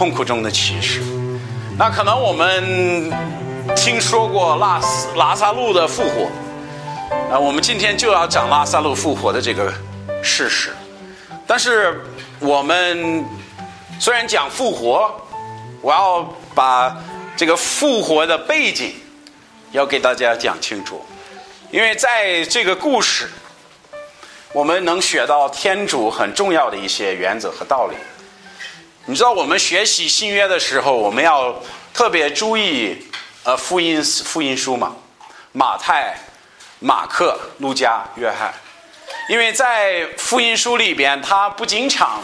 [0.00, 1.02] 痛苦中的启示。
[1.76, 3.12] 那可能我们
[3.76, 6.26] 听说过拉斯拉萨路的复活，
[7.30, 9.70] 啊，我们今天就要讲拉萨路复活的这个
[10.22, 10.74] 事实。
[11.46, 12.02] 但是
[12.38, 13.22] 我们
[13.98, 15.14] 虽然讲复活，
[15.82, 16.96] 我要把
[17.36, 18.94] 这个复活的背景
[19.70, 21.04] 要给大家讲清楚，
[21.70, 23.28] 因为在这个故事，
[24.54, 27.96] 我们能学到天主很重要的一些原则和道理。
[29.10, 31.60] 你知道，我们学习新约的时候，我们要
[31.92, 32.96] 特别注意
[33.42, 34.94] 呃福音福音书嘛，
[35.50, 36.16] 马太、
[36.78, 38.54] 马克、路加、约翰，
[39.28, 42.22] 因为在福音书里边，他不经常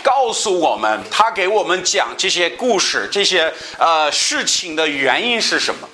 [0.00, 5.88] 告诉我们，他给我们讲这些故事、这些呃事情的原因是什么。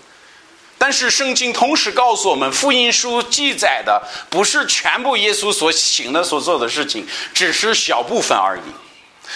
[0.77, 8.84] 但是圣经同时告诉我们，福音书记载的不是全部耶稣所行的、所做的事情，只是小部分而已。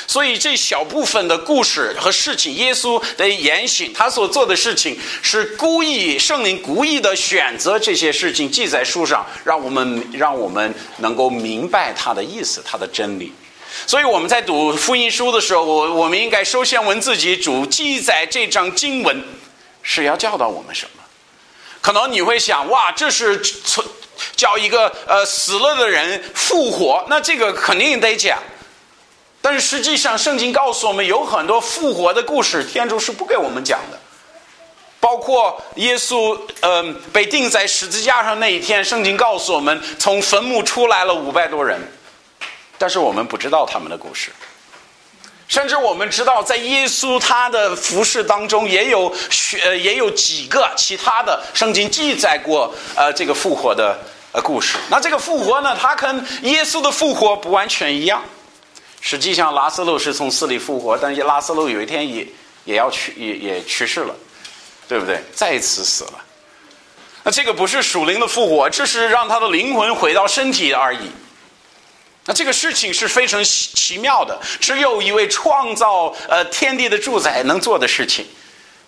[0.06, 13.32] 所以这小部分的故事和事情，耶稣的言行，他所做的事情，是故意圣灵故意的选择这些事情记在书上，让我们让我们能够明白他的意思，他的真理。
[13.86, 19.22] 所以我们在读福音书的时候，我我们应该首先问自己：主记载这章经文
[19.82, 21.02] 是要教导我们什么？
[21.80, 23.40] 可能你会想，哇，这是
[24.36, 28.38] 叫一个呃死了的人复活，那这个肯定得讲。
[29.50, 33.98] 但是实际上，圣经告诉我们，有很多复活的故事，天主是不给我们讲的。
[35.00, 41.80] 包括耶稣，嗯，被钉在十字架上那一天，圣经告诉我们，从坟墓出来了五百多人，
[42.76, 44.30] 但是我们不知道他们的故事。
[45.48, 49.10] 甚至我们知道，在耶稣他的服饰当中，也有
[49.64, 53.98] 呃也有几个其他的圣经记载过呃这个复活的
[54.32, 54.76] 呃故事。
[54.90, 58.22] 那这个复活呢，它跟耶稣的复活不完全一样。
[59.00, 62.26] 实际上，拉斯路是从死里复活，但是拉斯路有一天也
[62.64, 64.14] 也要去，也也去世了，
[64.88, 65.22] 对不对？
[65.32, 66.24] 再一次死了。
[67.22, 71.10] 那这个不是属灵的复活，这是让他的灵魂回到身体而已。
[72.24, 78.26] 那这个事情是非常奇妙的，只有一位创造呃天地的主宰能做的事情。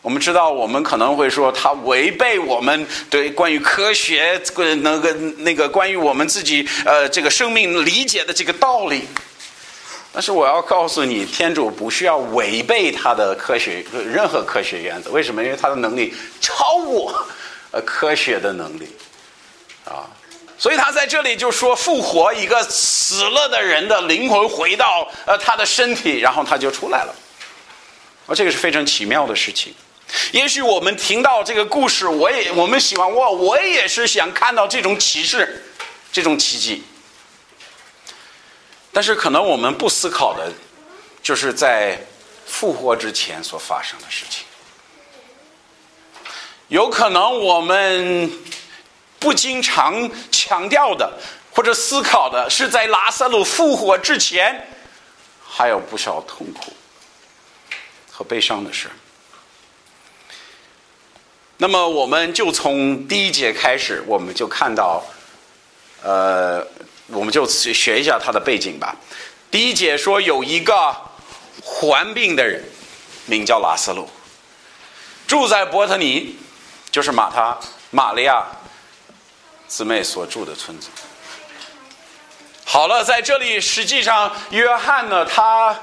[0.03, 4.41] 我们知道，我们可能会说他违背我们对关于科学
[4.83, 9.05] 那个那个关于我们自己呃这个生命理解的这个道理。
[10.13, 15.11] 但是我要告诉你，天主不需要违背他的科学任何科学原则。
[15.11, 15.43] 为什么？
[15.43, 17.25] 因为他的能力超过
[17.71, 18.89] 呃科学的能力
[19.85, 20.11] 啊。
[20.59, 27.15] 所以他在这里就说复活一个死了的人的灵魂回到呃他的身体，然后他就出来了。
[28.27, 29.73] 啊，这个是非常奇妙的事情。
[30.33, 35.65] 也许我们听到这个故事，我也我们喜欢我我也是想看到这种启示，
[36.11, 36.83] 这种奇迹。
[38.93, 40.53] 但是可能我们不思考的，
[41.23, 41.97] 就是在
[42.45, 44.45] 复活之前所发生的事情。
[46.67, 48.31] 有可能我们
[49.21, 51.19] 不经常强调的，
[51.53, 54.69] 或者思考的是在拉萨路复活之前，
[55.49, 56.73] 还有不少痛苦
[58.11, 58.91] 和悲伤的事。
[61.59, 65.05] 那么我们就从第一节开始，我们就看到，
[66.03, 66.67] 呃。
[67.13, 68.95] 我们就学一下他的背景吧。
[69.51, 70.95] 第一节说有一个
[71.63, 72.65] 患病的人，
[73.27, 74.09] 名叫拉斯路，
[75.27, 76.37] 住在伯特尼，
[76.91, 77.59] 就是马他
[77.91, 78.47] 玛利亚
[79.67, 80.89] 姊妹所住的村子。
[82.65, 85.77] 好了，在这里实际上约翰呢，他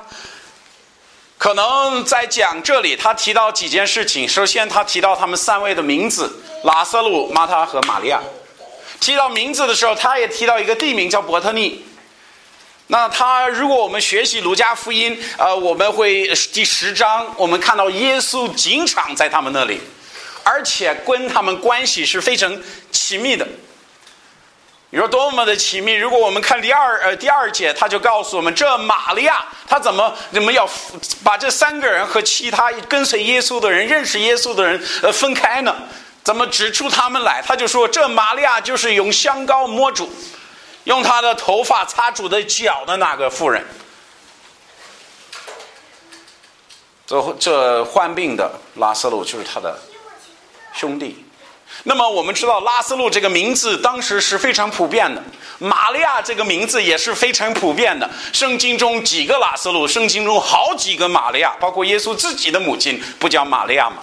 [1.38, 4.28] 可能在讲这里，他提到几件事情。
[4.28, 8.22] 首先，他提到他们三位的名字：拉斯路、马他和玛利亚。
[9.00, 11.86] 提到名字的时候，他也提到一个地名叫伯特利。
[12.88, 19.82] 那他如果我们学习儒家福音，呃，我们会第十章，我们看到耶稣经常在他们那里，
[20.44, 22.58] 而且跟他们关系是非常
[22.92, 23.46] 亲密的。
[24.90, 25.96] 你说多么的亲密？
[25.96, 30.68] 如果我们看第二呃第二节，他就告诉我们，这玛利亚他怎么怎么要
[31.22, 35.76] 把这三个人和其他跟随耶稣的人、认识耶稣的人呃分开呢？
[36.28, 37.42] 怎么指出他们来？
[37.42, 40.12] 他就说：“这玛利亚就是用香膏摸主，
[40.84, 43.66] 用她的头发擦主的脚的那个妇人。
[47.06, 49.80] 这这患病的拉斯路就是他的
[50.74, 51.24] 兄弟。
[51.84, 55.24] 那么我们知道拉斯路这个名字当时是非常普遍的，
[55.60, 58.10] 玛利亚这个名字也是非常普遍的。
[58.34, 64.00] 圣经中几个拉斯路，圣经中好几个玛利亚，包括耶稣自己的母亲不叫玛利亚吗？”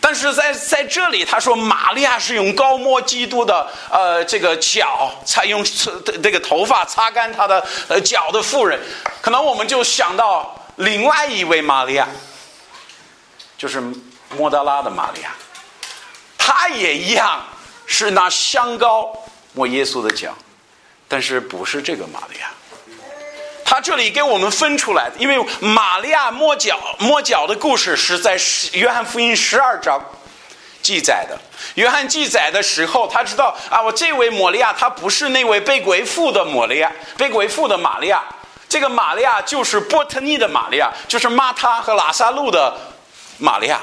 [0.00, 5.64] 但是在在这里，他说玛利亚是用高抹基督的呃这个脚，才用
[6.22, 8.78] 这个头发擦干他的呃脚的妇人，
[9.20, 12.08] 可能我们就想到另外一位玛利亚，
[13.56, 13.82] 就是
[14.36, 15.34] 莫德拉的玛利亚，
[16.36, 17.44] 她也一样
[17.86, 19.12] 是拿香膏
[19.54, 20.36] 抹耶稣的脚，
[21.08, 22.50] 但是不是这个玛利亚。
[23.70, 28.34] 他这里给我们分出来，因为玛利亚摸脚摸脚的故事是在
[28.72, 30.02] 约翰福音十二章
[30.80, 31.38] 记载的。
[31.74, 38.24] 约翰记载的时候，他知道啊，我这位玛利亚，她不是那位被鬼附的玛利亚，被鬼附的玛利亚。
[38.70, 42.74] 这个玛利亚就是波特尼的玛利亚，就是马他和拉萨路的
[43.36, 43.82] 玛利亚。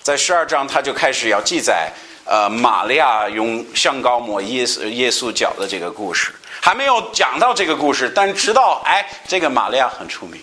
[0.00, 1.92] 在十二章，他就开始要记载，
[2.24, 6.32] 呃，玛利亚用香膏抹耶稣耶稣脚的这个故事。
[6.60, 10.40] 还没有讲到这个故事，但知道哎，这个玛利亚很出名。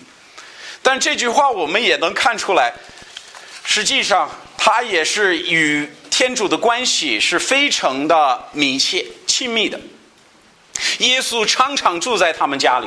[0.82, 2.72] 但这句话我们也能看出来，
[3.64, 9.78] 实际上他也是与天主的关系是非常的密切、亲密的。
[10.98, 12.86] 耶稣常常住在他们家里。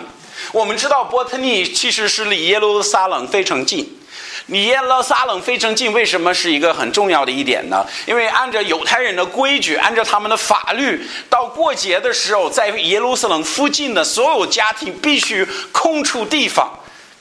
[0.54, 3.99] 我们知道波特尼其实是离耶路撒冷非常近。
[4.51, 7.86] 你耶路撒冷非常近，为什么是一个很重要的一点呢？
[8.07, 16.68] 因为按照犹太人的规矩，按照他们的法律，到过节的时候，在耶路撒冷附近的所有家庭必须空出地方，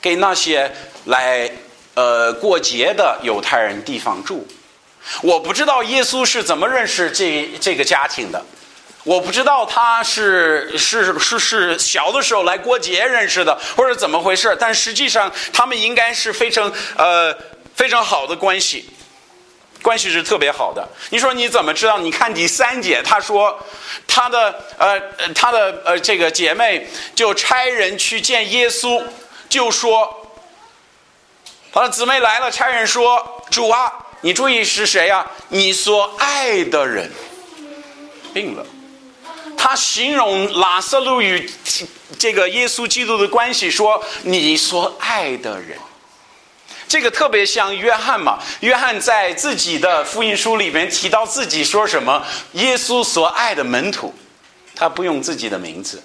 [0.01, 0.71] 给那些
[1.05, 1.49] 来
[1.93, 4.47] 呃过节的犹太人地方住。
[5.21, 8.43] 我不知道耶稣是怎么认识这这个家庭的。
[9.05, 14.55] 我不知道他是是是是小的时候来过节认识的，或者怎么回事？
[14.59, 17.35] 但实际上他们应该是非常呃
[17.73, 18.89] 非常好的关系，
[19.81, 20.85] 关系是特别好的。
[21.11, 21.97] 你说你怎么知道？
[21.97, 23.57] 你看第三节，他说
[24.05, 24.99] 他的呃
[25.33, 26.85] 他的呃这个姐妹
[27.15, 29.01] 就差人去见耶稣，
[29.47, 30.27] 就说
[31.71, 33.91] 他的姊妹来了，差人说主啊，
[34.21, 35.25] 你注意是谁呀？
[35.47, 37.09] 你所爱的人
[38.33, 38.65] 病了。
[39.61, 41.51] 他形容拉萨路与
[42.17, 45.77] 这个耶稣基督的关系，说你所爱的人，
[46.87, 48.39] 这个特别像约翰嘛。
[48.61, 52.25] 约翰在自己的福音书里面提到自己说什么？
[52.53, 54.15] 耶稣所爱的门徒，
[54.73, 56.01] 他不用自己的名字。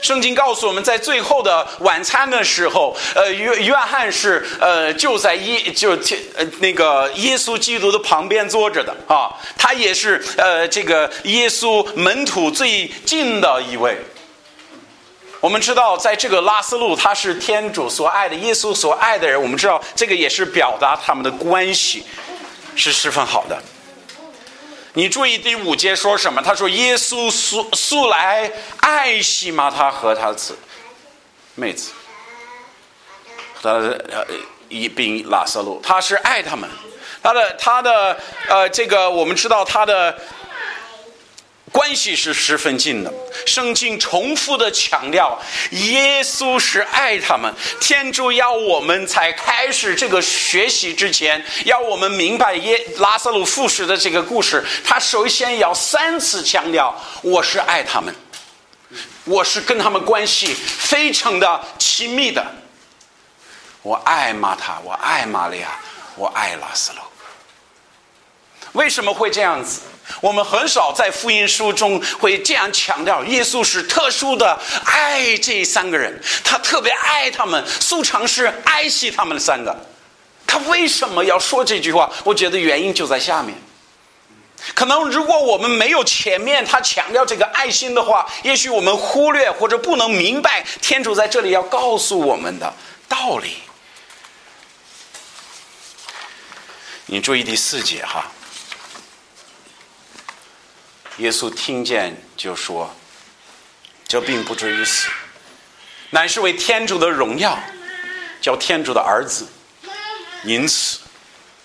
[0.00, 5.90] 圣经告诉我们在最后的晚餐的时候，呃，约约翰是呃就在耶就
[6.36, 13.98] 呃那个耶稣基督的旁边坐着的啊，他也是呃这个耶稣门徒最近的一位。
[15.40, 19.40] 我们知道，在这个拉斯路，他是天主所爱的，耶稣所爱的人。
[19.40, 22.04] 我们知道，这个也是表达他们的关系
[22.74, 23.56] 是十分好的。
[24.98, 26.42] 你注意第五节说什么？
[26.42, 28.50] 他说：“耶稣素素来
[28.80, 30.58] 爱惜嘛他和他子
[31.54, 31.92] 妹子，
[33.62, 34.26] 他呃
[34.68, 36.68] 一并拉萨路，他是爱他们，
[37.22, 38.18] 他的他的
[38.48, 40.18] 呃这个我们知道他的。”
[41.70, 43.12] 关系是十分近的。
[43.46, 45.38] 圣经重复的强调，
[45.70, 47.52] 耶稣是爱他们。
[47.80, 54.64] 天主要我们在开始这个学习之前，要我们明白耶拉萨路复世的这个故事。
[54.84, 58.14] 他首先要三次强调，我是爱他们，
[59.24, 62.44] 我是跟他们关系非常的亲密的。
[63.82, 65.78] 我爱玛塔，我爱玛利亚，
[66.16, 66.98] 我爱拉斯路。
[68.72, 69.80] 为什么会这样子？
[70.20, 79.76] 我们很少在福音书中会这样强调，耶稣是特殊的爱这三个人，他特别爱他们，素常是爱惜他们三个。
[80.46, 82.10] 他为什么要说这句话？
[82.24, 83.54] 我觉得原因就在下面。
[84.74, 92.72] 可能如果我们没有前面他强调这个爱心的话，也许我们忽略或者不能明白天主在这里要告诉我们的
[93.06, 93.58] 道理。
[97.06, 98.26] 你注意第四节哈。
[101.18, 102.94] 耶稣听见就说
[104.06, 105.08] ：“这并不至于死，
[106.10, 107.58] 乃是为天主的荣耀，
[108.40, 109.46] 叫天主的儿子
[110.44, 111.00] 因此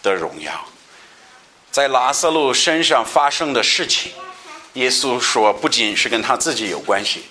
[0.01, 0.67] 的荣耀。”
[1.71, 4.11] 在拉萨路身上发生的事情，
[4.73, 7.25] 耶稣说不仅是跟他自己有关系，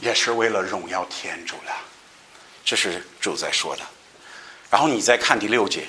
[0.00, 1.72] 也是为了荣耀天主了。
[2.64, 3.82] 这是主在说的。
[4.70, 5.86] 然后你再看第六节，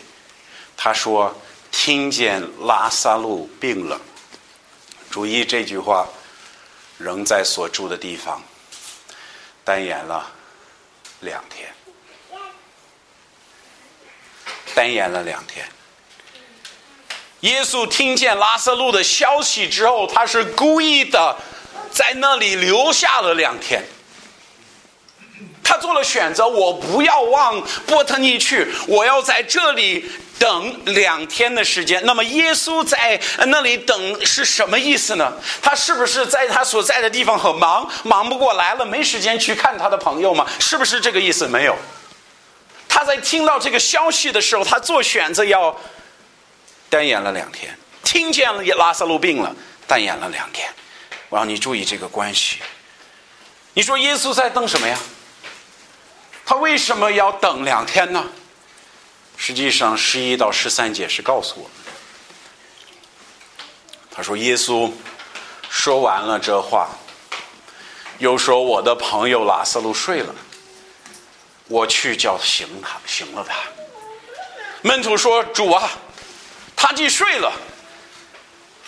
[0.78, 1.38] 他说
[1.70, 4.00] ：“听见拉萨路病了。”
[5.10, 6.08] 注意这句话，
[6.98, 8.42] 仍在所住的地方，
[9.64, 10.30] 单言了
[11.22, 11.74] 两天，
[14.76, 15.68] 单言了两天。
[17.42, 21.38] 耶稣听见拉萨路的消息之后，他是故意的
[21.90, 23.84] 在那里留下了两天。
[25.64, 32.04] 他做了选择，我不要往波特尼去，我要在这里等两天的时间。
[32.06, 35.34] 那么耶稣在那里等是什么意思呢？
[35.62, 40.48] 他是不是在他所在的地方很忙，忙不过来了，没时间去看他的朋友吗？
[40.60, 41.46] 是不是这个意思？
[41.46, 41.76] 没有。
[42.88, 45.78] 他在听到这个消息的时候，他做选择要
[46.90, 47.78] 单眼了两天。
[48.04, 49.56] 听见了拉萨路病了，
[49.86, 50.68] 单眼了两天。
[51.28, 52.58] 我让你注意这个关系。
[53.74, 54.98] 你说耶稣在等什么呀？
[56.44, 58.26] 他为什么要等两天呢？
[59.42, 61.92] 实际上，十一到十三节是告诉我们的。
[64.12, 64.92] 他说：“耶稣
[65.70, 66.90] 说完了这话，
[68.18, 70.36] 又说我的朋友拉萨路睡了，
[71.70, 73.56] 我去叫醒他，醒了他。”
[74.84, 75.90] 门徒说：“主啊，
[76.76, 77.54] 他既睡了，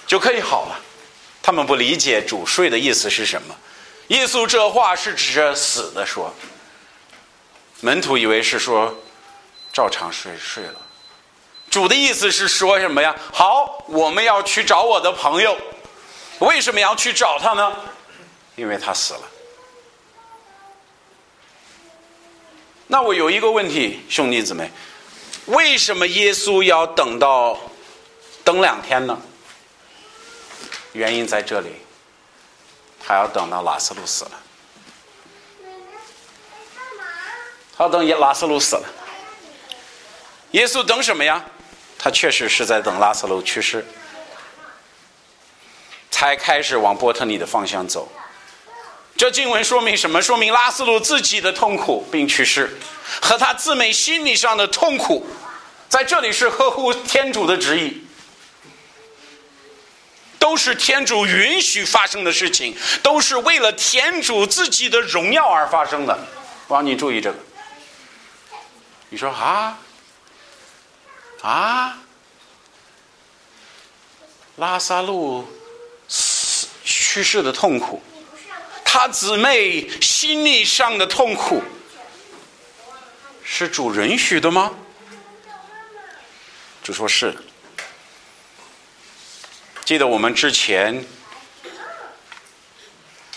[0.05, 0.77] 就可以好了。”
[1.41, 3.55] 他们不理解主睡的意思是什么。
[4.09, 6.31] 耶稣这话是指着死的说。
[7.79, 8.93] 门徒以为是说
[9.73, 10.75] 照常睡睡了。
[11.69, 13.15] 主的意思是说什么呀？
[13.31, 15.57] 好，我们要去找我的朋友。
[16.39, 17.73] 为什么要去找他呢？
[18.55, 19.21] 因为他死了。
[22.87, 24.69] 那我有一个问题，兄弟姊妹，
[25.45, 27.57] 为什么耶稣要等到
[28.43, 29.17] 等两天呢？
[30.91, 31.69] 原因在这里，
[32.99, 34.31] 他要等到拉斯路死了。
[37.77, 38.83] 他要等拉斯路死了。
[40.51, 41.43] 耶稣等什么呀？
[41.97, 43.85] 他确实是在等拉斯路去世，
[46.09, 48.11] 才开始往波特尼的方向走。
[49.15, 50.19] 这经文说明什么？
[50.21, 52.75] 说明拉斯路自己的痛苦并去世，
[53.21, 55.27] 和他自美心理上的痛苦，
[55.87, 58.03] 在这里是合乎天主的旨意。
[60.39, 66.17] 都是天主允许发生的事情，都是为了天主自己的荣耀而发生的。
[66.67, 67.37] 我让你注意这个。
[69.09, 69.77] 你说啊
[71.41, 71.97] 啊，
[74.57, 75.47] 拉萨路
[76.83, 78.01] 去世的痛苦，
[78.85, 81.63] 他姊妹心理上的痛苦，
[83.43, 84.71] 是主允许的吗？
[86.83, 87.35] 就说是。
[89.83, 91.03] 记得我们之前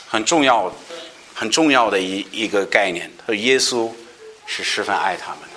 [0.07, 0.73] 很重要、
[1.35, 3.91] 很重要的一一个概念，和耶稣
[4.47, 5.54] 是十分爱他们的。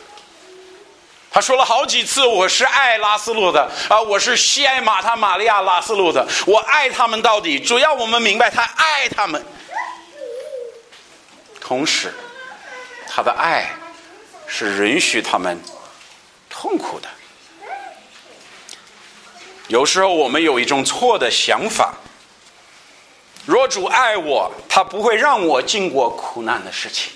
[1.38, 9.46] 他说了好几次：“我是爱拉斯路的啊，我是喜爱马他玛利亚拉斯路的，我爱他们到底。”主要我们明白，他爱他们，
[11.62, 12.12] 同时
[13.08, 13.70] 他的爱
[14.48, 15.62] 是允许他们
[16.50, 17.08] 痛苦的。
[19.68, 21.94] 有时候我们有一种错的想法：
[23.46, 27.14] 若主爱我，他不会让我经过苦难的事情，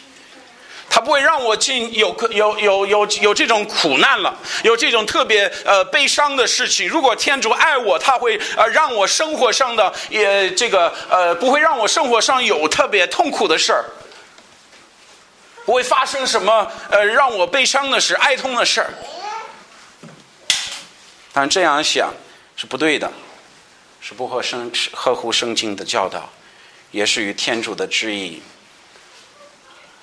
[0.93, 6.85] 他不会让我进有有有有有这种苦难了，有这种特别呃悲伤的事情。
[6.87, 13.85] 如果天主爱我，他会呃让我生活上的也这个呃不会让我生活上有特别痛苦的事儿，
[15.65, 18.93] 不会发生什么呃让我悲伤的事、哀痛的事儿。
[21.31, 22.13] 但这样想。
[22.53, 23.11] 是不对的，
[24.01, 26.29] 是不合生合乎圣经的教导，
[26.91, 28.39] 也是与天主的旨意，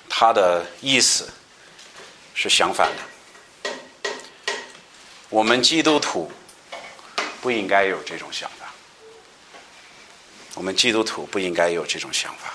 [0.09, 1.29] 他的意思
[2.33, 3.71] 是相反的。
[5.29, 6.31] 我们基督徒
[7.39, 8.73] 不应该有这种想法，
[10.55, 12.51] 我们基督徒不应该有这种想法。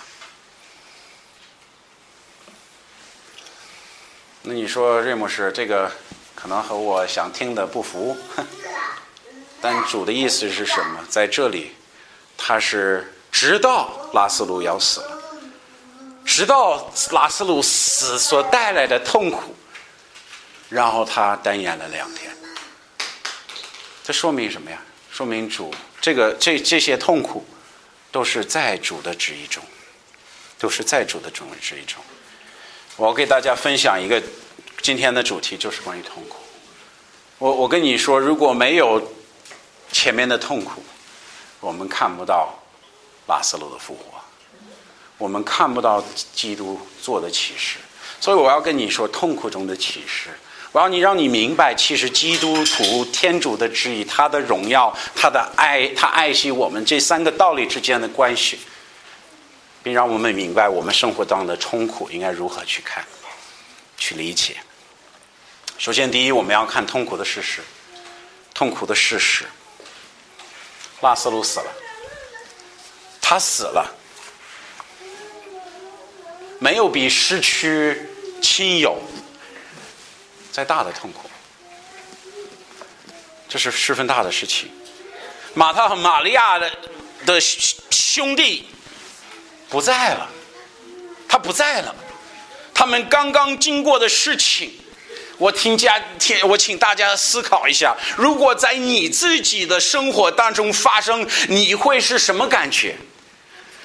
[4.43, 5.91] 那你说瑞姆士这个
[6.35, 8.17] 可能和我想听的不符。
[9.63, 11.03] 但主的意思是什么？
[11.09, 11.73] 在这里，
[12.37, 15.14] 他是知道拉斯路要死了，
[16.25, 19.55] 直到拉斯路死所带来的痛苦，
[20.69, 22.35] 然后他单眼了两天。
[24.03, 24.81] 这说明什么呀？
[25.11, 27.47] 说明主这个这这些痛苦，
[28.11, 29.63] 都是在主的旨意中，
[30.59, 32.03] 都是在主的旨旨意中。
[32.97, 34.23] 我给大家分享一个
[34.83, 36.37] 今天的主题，就是关于痛苦。
[37.39, 39.03] 我我跟你说，如果没有。
[39.93, 40.83] 前面的痛苦，
[41.61, 42.53] 我们看不到
[43.29, 44.14] 拉斯路的复活，
[45.19, 46.05] 我们看不到
[46.35, 47.79] 基督做的启示，
[48.21, 50.31] 所以我要跟你说痛苦中的启示。
[50.73, 58.59] 我要你让你明白，其实基督徒天主的旨意、他的荣耀、他的爱、他爱惜我们这三个道理之间的关系，
[59.85, 63.05] 并让我们明白我们生活当中的痛苦应该如何去看、
[63.97, 64.57] 去理解。
[65.79, 67.61] 首先，第一，我们要看痛苦的事实，
[68.53, 69.45] 痛苦的事实。
[71.01, 71.67] 拉斯路死了，
[73.21, 73.95] 他死了，
[76.65, 78.09] 没有比失去
[78.41, 78.99] 亲友
[80.51, 81.29] 再大的痛苦，
[83.47, 84.71] 这是十分大的事情。
[85.53, 86.73] 马特和玛利亚的
[87.27, 88.67] 的兄弟
[89.69, 90.27] 不在了，
[91.29, 91.95] 他不在了，
[92.73, 94.73] 他们刚刚经过的事情，
[95.37, 102.97] 我听家听，我请大家思考一下：如果在你自己的生活当中发生，你会是什么感觉？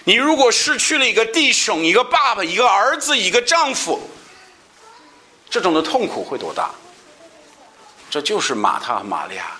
[0.10, 4.10] 你如果失去了一个弟兄、一个爸爸、一个儿子、一个丈夫，
[5.48, 6.72] 这种的痛苦会多大？
[8.10, 9.52] 这就是马塔和玛利亚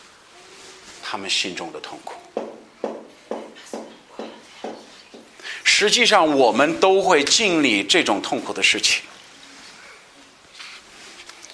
[1.04, 2.16] 他们心中的痛苦。
[5.64, 9.04] 实际上，我们都会经历这种痛苦的事情。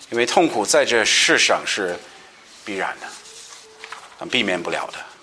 [0.10, 2.00] 因为痛苦在这世上是
[2.64, 5.15] 必然的，避免不了的。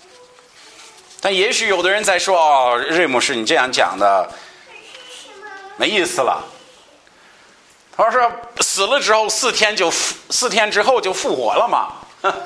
[1.23, 4.29] 但也许有的人在说：“哦，瑞姆是，你这样讲的
[5.77, 6.43] 没意思了。”
[7.95, 11.93] 他说：“死了之后四天就复四天之后就复活了嘛？”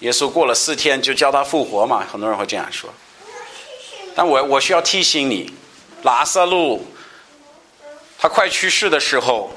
[0.00, 2.06] 耶稣过了四天就叫他复活嘛？
[2.12, 2.90] 很多人会这样说。
[4.14, 5.50] 但我我需要提醒你，
[6.02, 6.86] 拉萨路。
[8.18, 9.50] 他快去世的时候，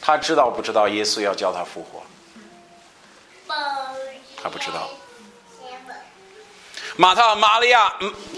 [0.00, 2.01] 他知道不知道耶稣要叫他复活？
[4.42, 4.90] 他不知道。
[6.96, 7.94] 马特、玛利亚，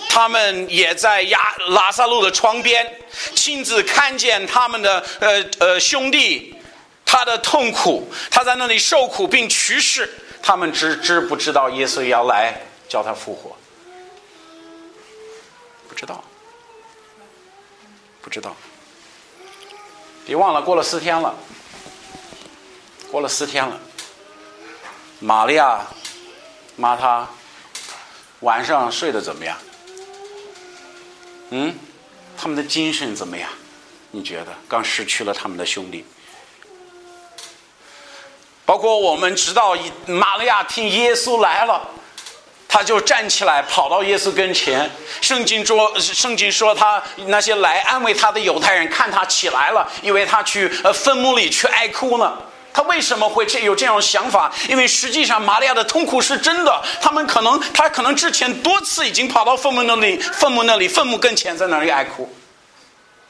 [0.08, 3.00] 他们也在亚拉萨路的窗边，
[3.34, 6.54] 亲自看见他们的呃呃兄弟，
[7.04, 10.08] 他的痛苦，他在那里受苦并去世。
[10.40, 12.54] 他们知知不知道耶稣要来
[12.88, 13.56] 叫他复活？
[15.88, 16.23] 不知道，
[18.20, 18.54] 不知道。
[20.26, 21.34] 别忘了，过了四天了，
[23.11, 23.80] 过了四天了。
[25.25, 25.81] 玛利亚、
[26.76, 27.26] 玛他
[28.40, 29.57] 晚上睡得怎么样？
[31.49, 31.75] 嗯，
[32.37, 33.49] 他们的精神怎么样？
[34.11, 34.49] 你觉得？
[34.69, 36.04] 刚失去了他们的兄弟，
[38.66, 41.89] 包括我们知道，玛利亚听耶稣来了。
[42.69, 44.91] 他就站起来，跑到耶稣跟前。
[45.23, 52.37] 圣经说，圣经说他那些来安慰他的犹太人，看他起来了，因为他去呃坟墓里去哀哭呢。
[52.75, 54.52] 他为什么会这有这样想法？
[54.69, 56.84] 因为实际上玛利亚的痛苦是真的。
[57.00, 62.34] 他们可能，他可能之前多次已经跑到父母那里，父母那里，父母跟前在那里哀哭。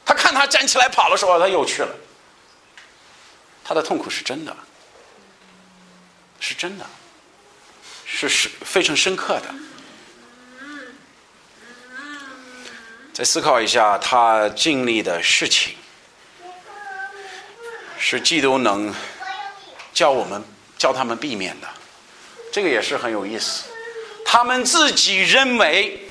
[0.06, 1.94] 他看他站起来跑的时候，他又去了。
[3.62, 4.56] 他的痛苦是真的，
[6.40, 6.86] 是真的。
[8.06, 9.54] 是是非常深刻的。
[13.12, 15.74] 再思考一下，他经历的事情，
[17.98, 18.94] 是基督能
[19.94, 20.44] 叫我们
[20.76, 21.68] 叫他们避免的。
[22.52, 23.62] 这个也是很有意思。
[24.26, 26.08] 他们自己认为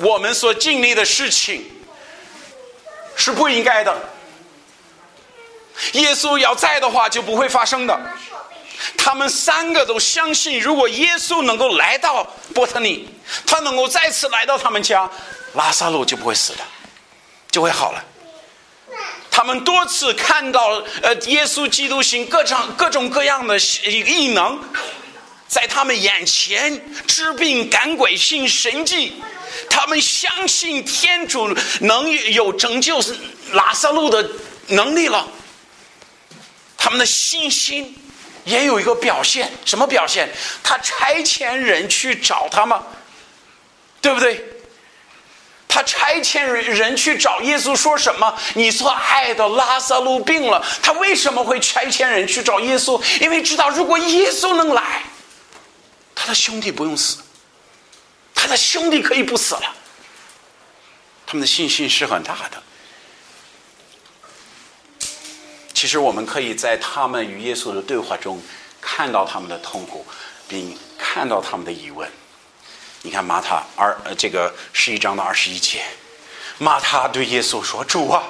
[0.00, 1.64] 我们所经历的事情
[3.16, 3.96] 是不应该的。
[5.92, 7.98] 耶稣要在的话，就不会发生的。
[8.96, 13.08] 他们三个都相信，如果耶稣能够来到波特尼，
[13.46, 15.08] 他能够再次来到他们家，
[15.54, 16.64] 拉萨路就不会死的，
[17.50, 18.04] 就会好了。
[19.36, 24.56] 他们多次看到呃，耶稣基督行各种各种各样的异能，
[25.48, 29.12] 在他们眼前治病赶鬼行神迹，
[29.68, 33.02] 他们相信天主能有拯救
[33.50, 34.24] 拉萨路的
[34.68, 35.28] 能力了，
[36.76, 37.98] 他们的信心。
[38.44, 40.28] 也有一个表现，什么表现？
[40.62, 42.84] 他差遣人去找他吗？
[44.00, 44.44] 对不对？
[45.74, 48.32] 他差遣人去找耶稣，说什么？
[48.54, 50.64] 你所爱的拉萨路病了。
[50.80, 53.02] 他为什么会差遣人去找耶稣？
[53.20, 55.02] 因为知道，如果耶稣能来，
[56.14, 57.18] 他的兄弟不用死，
[58.32, 59.74] 他的兄弟可以不死了。
[61.26, 62.62] 他们的信心是很大的。
[65.72, 68.40] 其实我们可以在他们与耶稣的对话中
[68.80, 70.06] 看到他们的痛苦，
[70.46, 72.08] 并看到他们的疑问。
[73.06, 75.82] 你看马塔二呃这个十一章的二十一节，
[76.56, 78.22] 马塔对耶稣说：“主啊，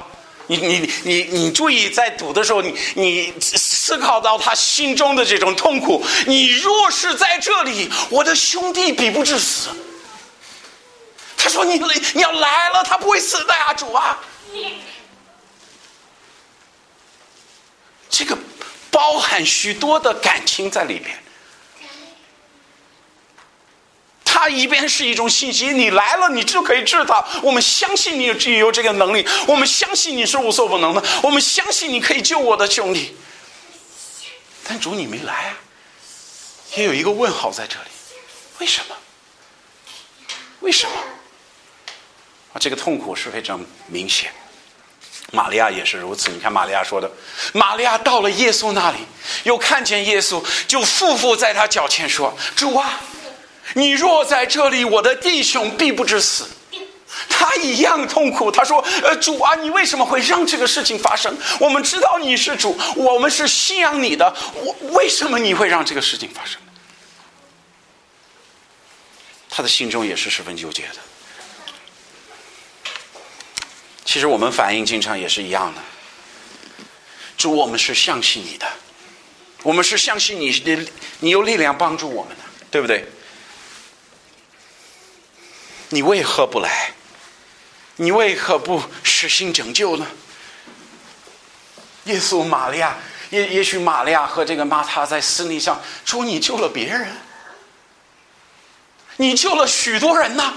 [0.48, 6.04] 你你你你注意在读的时候，你你思考到他心中的这种痛苦。
[6.26, 9.68] 你若是在这里，我的兄弟必不至死。”
[11.38, 11.80] 他说：“你
[12.14, 14.18] 你要来了，他不会死的呀，主啊。”
[18.10, 18.36] 这个
[18.90, 21.16] 包含许多的感情在里边。
[24.44, 27.24] 他一边是一种信息，你来了，你就可以治他。
[27.42, 33.16] 我们相信你有有这个能力，我们相信你是无所不能的，我们相信你可以救我的兄弟。
[34.68, 35.56] 但主你没来啊，
[36.76, 37.88] 也有一个问号在这里，
[38.58, 38.94] 为什么？
[40.60, 40.92] 为什么？
[42.52, 44.30] 啊，这个痛苦是非常明显。
[45.32, 46.30] 玛利亚也是如此。
[46.30, 47.10] 你看，玛利亚说的
[47.54, 48.98] ：“玛利亚到了耶稣那里，
[49.44, 53.00] 又看见耶稣，就匍匐在他脚前说：‘主啊，
[53.74, 56.48] 你若在这里，我的弟兄必不致死。’
[57.28, 58.50] 他一样痛苦。
[58.50, 61.36] 他说：“呃，主啊，你为什么会让这个事情发生？
[61.60, 66.60] 我们知道你是主，我们是信仰你的，我为什么你会让这个事情发生？”
[69.48, 70.96] 他的心中也是十分纠结的。
[74.04, 75.80] 其实我们反应经常也是一样的。
[77.36, 78.66] 主，我们是相信你的，
[79.62, 80.88] 我们是相信你，你
[81.20, 83.06] 你有力量帮助我们的，对不对？
[85.94, 86.92] 你为何不来？
[87.94, 90.04] 你为何不实行拯救呢？
[92.06, 92.96] 耶稣、玛利亚，
[93.30, 97.16] 也也许玛利亚和这个玛塔在思念上，主，你救了别人，
[99.18, 100.52] 你救了许多人呢。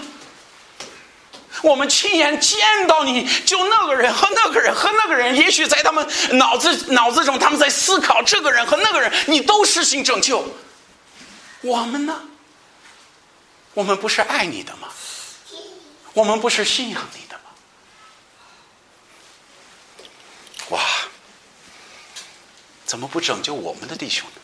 [1.61, 10.43] 我们亲眼见到你救那个人和那个人和那个人，也许在他们脑子脑子中，他们在思考这个人和那个人，你都实行拯救。
[11.61, 12.23] 我们呢？
[13.75, 14.87] 我们不是爱你的吗？
[16.17, 17.43] 我们不是信仰你的吗？
[20.69, 20.81] 哇！
[22.87, 24.41] 怎么不拯救我们的弟兄呢？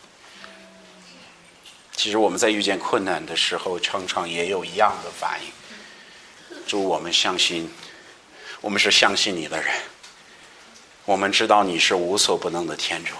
[1.96, 5.50] 其实我们在遇见困难的时候，常常也有一样的反应。
[6.64, 7.68] 主，我们相信，
[8.60, 9.74] 我们是相信你的人。
[11.04, 13.16] 我们知道你是无所不能的天主，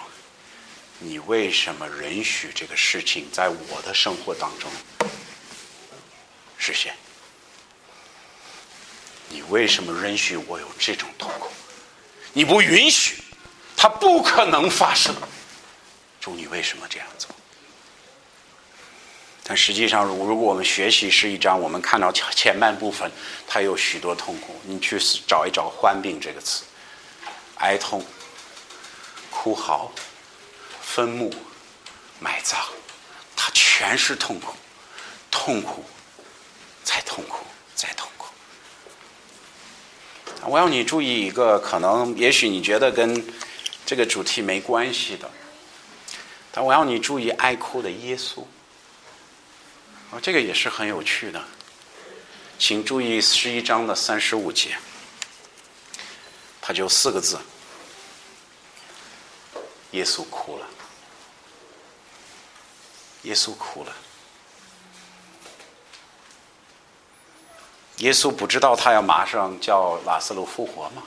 [1.00, 4.70] 你为什么允许这个事情在我的生活当中
[6.56, 6.94] 实现？
[9.34, 11.50] 你为什么允许我有这种痛苦？
[12.32, 13.20] 你不允许，
[13.76, 15.12] 它不可能发生。
[16.20, 17.28] 主，你为什么这样做？
[19.42, 23.10] 但实际上，如如果我们学习是一章，我们看到前前半部分，
[23.48, 24.54] 它有许多痛苦。
[24.62, 26.62] 你去找一找“患病”这个词，
[27.56, 28.06] 哀痛、
[29.30, 29.90] 哭嚎、
[30.80, 31.34] 坟墓、
[32.20, 32.56] 埋葬，
[33.34, 34.54] 它全是痛苦，
[35.28, 35.84] 痛苦，
[36.84, 37.44] 再痛苦，
[37.74, 38.23] 再痛苦。
[40.46, 43.24] 我要你注意一个，可能也许你觉得跟
[43.86, 45.30] 这个主题没关系的，
[46.52, 48.42] 但我要你注意爱哭的耶稣。
[50.22, 51.42] 这个也是很有趣的，
[52.58, 54.76] 请注意十一章的三十五节，
[56.60, 57.38] 他就四个字：
[59.90, 60.66] 耶稣哭了。
[63.22, 63.92] 耶稣哭了。
[67.98, 71.02] 耶稣不知道他要马上叫拉斯路复活吗？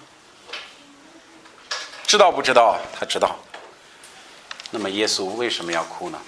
[2.05, 2.79] 知道不知道？
[2.97, 3.35] 他知道。
[4.71, 6.19] 那么耶稣为什么要哭呢？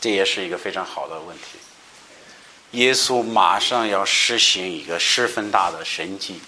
[0.00, 1.58] 这也是一个非常好的问题。
[2.72, 6.40] 耶稣马上要施行一个十分大的神迹。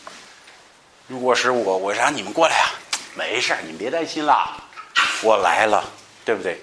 [1.07, 2.75] 如果是我，我让你们过来啊，
[3.15, 4.57] 没事你们别担心啦，
[5.23, 5.85] 我来了，
[6.25, 6.61] 对不对？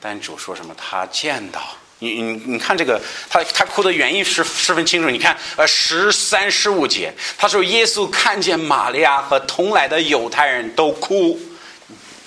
[0.00, 0.74] 但主说什么？
[0.74, 1.60] 他见到
[2.00, 5.10] 你，你你看这个，他他哭的原因是十分清楚。
[5.10, 11.38] 你看，呃，十三十五节，他说耶稣看见玛利亚和同来的犹太人都哭，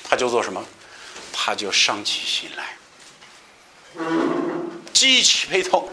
[0.03, 0.63] 他就做什么？
[1.33, 2.77] 他就伤起心来。
[4.93, 5.89] 极其悲痛。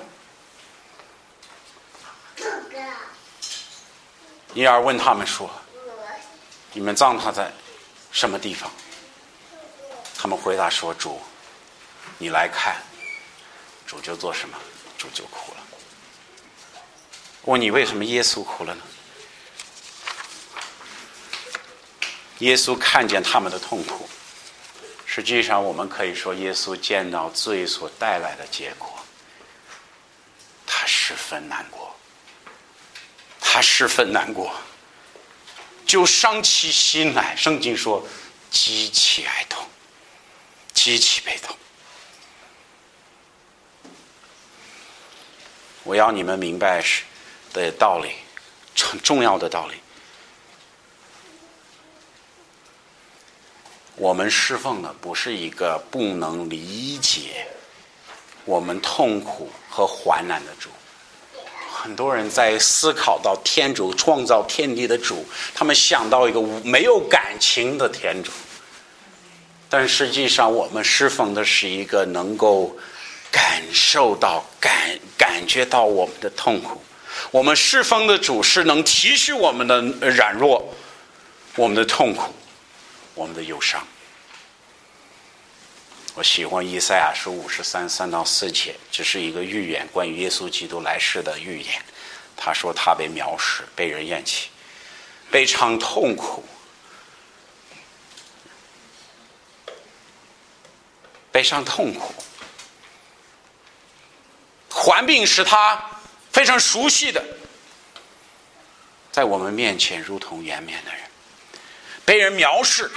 [4.52, 5.50] 尼尔问他们说
[6.74, 7.50] ：“你们葬他在
[8.12, 8.70] 什么地方？”
[10.18, 11.18] 他们回答说：“主，
[12.18, 12.76] 你来看。”
[13.90, 14.56] 主就做什么？
[14.96, 15.58] 主就哭了。
[17.46, 18.82] 问你为什么耶稣哭了呢？
[22.38, 24.08] 耶稣看见他们的痛苦。
[25.06, 28.88] 实际上，我们可以说，耶稣见到罪所带来的结果，
[30.64, 31.92] 他十分难过，
[33.40, 34.54] 他十分难过，
[35.84, 37.34] 就伤起心来。
[37.34, 38.06] 圣经说，
[38.52, 39.66] 极其哀痛，
[40.72, 41.56] 极其悲痛。
[45.90, 47.02] 我要你们明白是
[47.52, 48.10] 的道理，
[48.78, 49.74] 很 重要的道理。
[53.96, 57.44] 我们侍奉的不是一个不能理解
[58.44, 60.70] 我们痛苦和患难的主。
[61.72, 68.30] 很多人在思考到天主创造天地的主，他们想到一个没有感情的天主。
[69.68, 72.76] 但实际上，我们侍奉的是一个能够
[73.30, 76.82] 感受到、感感觉到我们的痛苦。
[77.30, 80.74] 我们侍奉的主是能提恤我们的软弱、
[81.56, 82.34] 我们的痛苦。
[83.16, 83.86] 我们的忧伤。
[86.14, 91.82] 我喜欢以赛亚书五十三三到四节，这是一个预言，关于耶稣基督来世的预言。
[92.36, 94.48] 他说他被藐视，被人厌弃，
[95.30, 96.42] 悲伤痛苦，
[101.30, 102.14] 悲伤痛苦，
[104.90, 105.80] 患病是他
[106.32, 107.22] 非常熟悉的，
[109.12, 111.00] 在我们面前如同颜面的人，
[112.04, 112.90] 被人藐视，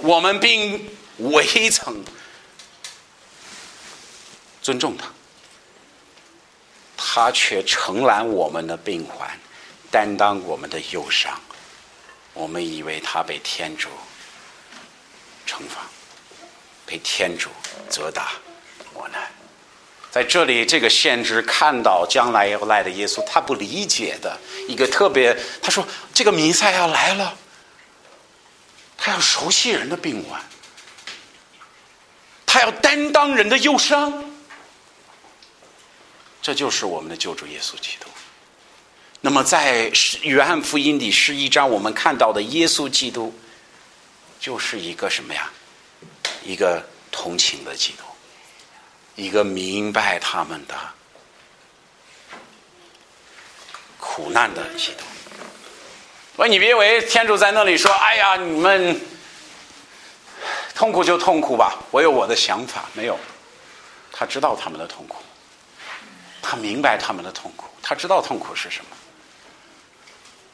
[0.00, 2.04] 我们并未曾
[4.62, 5.06] 尊重他，
[6.96, 9.28] 他却承揽我们的病患，
[9.90, 11.36] 担当我们的忧伤。
[12.32, 13.88] 我们以为他被天主
[15.48, 15.80] 惩罚，
[16.86, 17.50] 被天主
[17.90, 18.34] 责打。
[20.18, 27.38] 在这里，这个先知看到将来要来的耶稣，他不理解的一个特别，他说：“这个弥赛要来了，
[28.96, 30.44] 他要熟悉人的病患，
[32.44, 34.24] 他要担当人的忧伤。”
[36.42, 38.08] 这就是我们的救主耶稣基督。
[39.20, 39.88] 那么，在
[40.22, 43.32] 约翰福音第十一章，我们看到的耶稣基督，
[44.40, 45.48] 就是一个什么呀？
[46.42, 48.02] 一个同情的基督，
[49.18, 50.74] 一个明白他们的
[53.98, 55.02] 苦难的基督。
[56.36, 59.00] 我你别以为天主在那里说：“哎呀，你们
[60.72, 63.18] 痛苦就痛苦吧，我有我的想法。”没有，
[64.12, 65.20] 他知道他们的痛苦，
[66.40, 68.90] 他明白他们的痛苦，他知道痛苦是什么。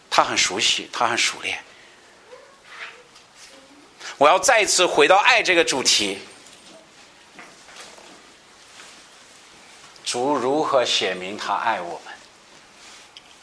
[0.09, 1.63] 他很熟悉，他很熟练。
[4.17, 6.19] 我要再次回到爱这个主题。
[10.15, 12.15] 主如何写明他爱我们？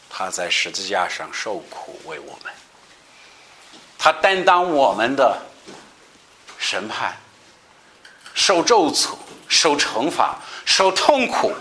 [0.10, 2.53] 他在十字架上受苦为我们，
[3.97, 5.38] 他担当我们的
[6.57, 7.17] 审判，
[8.34, 9.17] 受咒诅、
[9.49, 11.51] 受惩罚、受痛苦，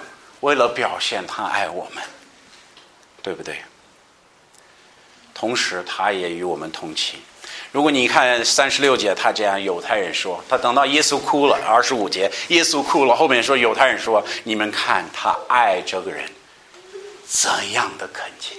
[0.43, 2.05] 为了表现他爱我们，
[3.21, 3.65] 对不对？
[5.35, 7.21] 同时，他也与我们同情。
[7.73, 16.25] 如果你看三十六节，他这样犹太人说，他等到耶稣哭了，二十五节耶稣哭了，后面说犹太人说：“你们看他爱这个人
[17.27, 18.57] 怎样的恳切。”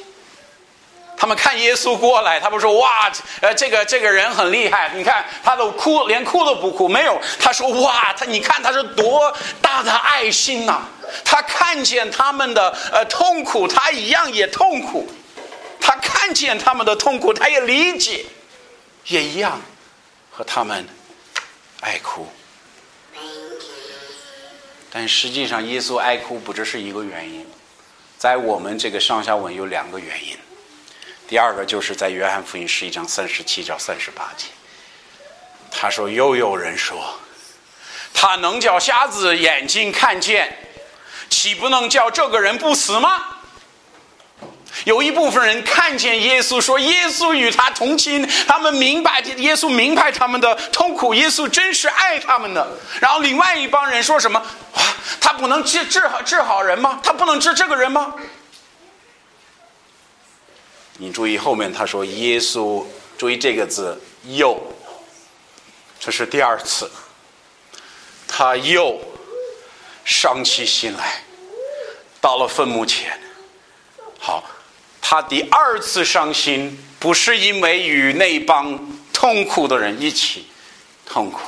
[1.17, 10.82] 他们看耶稣过来，他们说：“哇，呃，这个这个人很厉害，你看他都哭，连哭都不哭，没有。”他说：“哇，他你看他是多大的爱心呐！
[11.26, 15.08] 他看见他们的呃痛苦，他一样也痛苦。”
[15.84, 18.26] 他看见他们的痛苦，他也理解，
[19.06, 19.62] 也一样
[20.32, 20.88] 和他们
[21.82, 22.32] 爱哭。
[24.92, 27.48] 但实际上，耶稣爱哭不只是一个原因，
[28.18, 30.38] 在我们这个上下文有两个原因。
[31.28, 34.48] 第二个就是在约翰福音十一章三十七到三十八节，
[35.72, 37.18] 他说：“又有人说，
[38.14, 40.58] 他能叫瞎子眼睛看见，
[41.30, 43.38] 岂不能叫这个人不死吗？”
[44.86, 52.78] 有一部分人看见耶稣，说耶稣与他同亲，他们明白耶稣明白他们的痛苦，耶稣真是爱他们的。
[53.00, 54.42] 然后另外一帮人说什么？
[54.74, 54.84] 哇，
[55.20, 57.00] 他不能治治好治好人吗？
[57.04, 58.16] 他不能治这个人吗？
[60.98, 62.86] 你注意后面他说耶稣，
[63.18, 64.60] 注意这个字又，
[66.00, 66.90] 这是第二次，
[68.28, 69.00] 他又
[70.06, 71.24] 伤起心来，
[72.20, 73.20] 到了坟墓前，
[74.18, 74.44] 好。
[75.02, 78.80] 他第二次伤心，不是因为与那帮
[79.12, 80.48] 痛苦的人一起
[81.06, 81.42] 痛苦，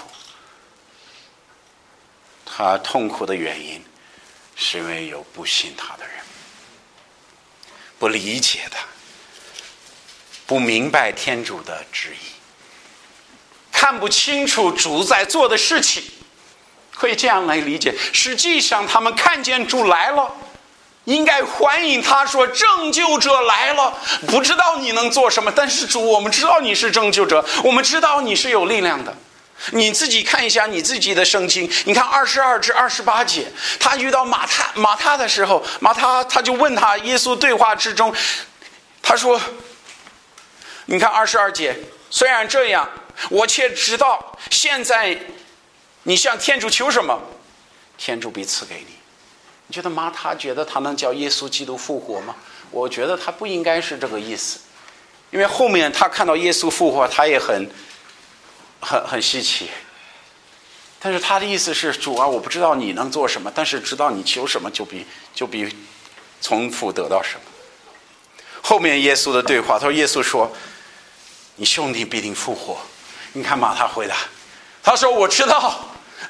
[2.46, 3.82] 他痛苦的原因，
[4.56, 6.16] 是因为有不信他的人，
[7.98, 8.80] 不理解他，
[10.46, 12.26] 不明白天主的旨意，
[13.72, 16.04] 看不清楚主在做的事情，
[16.92, 17.96] 可以这样来理解。
[18.12, 20.36] 实际上，他们看见主来了。
[21.06, 23.94] 应该欢迎他说：“拯救者来了，
[24.28, 29.14] 不知道你能做什么，但是主，我们知道你是拯救者，我们知道你是有力量的。
[29.72, 38.14] 你自己看一下你自己的圣经，你看二十二至二十八节，他遇到马太马太的时候，马太他就问他耶稣对话之中，
[39.02, 39.40] 他说
[40.88, 41.76] ：‘你看二十二节，
[42.10, 42.90] 虽然这样，
[43.30, 45.18] 我却知道现在
[46.04, 47.22] 你向天主求什么，
[47.98, 48.96] 天主必赐给你。’”
[49.74, 50.12] 觉得妈？
[50.12, 52.36] 他觉得他能叫耶稣基督复活吗？
[52.70, 54.60] 我觉得他不应该是这个意思，
[55.32, 57.68] 因为后面他看到耶稣复活，他也很
[58.80, 59.70] 很很稀奇。
[61.00, 65.76] 但是他的意思是，主啊，我不知道你能做什么，但是知道你求什么就比就比
[66.40, 67.42] 从父得到什么。
[68.62, 70.50] 后面耶稣的对话，他说：“耶稣说，
[71.56, 72.78] 你兄弟必定复活。”
[73.34, 74.16] 你看马他回答，
[74.84, 75.84] 他说：“我知道。”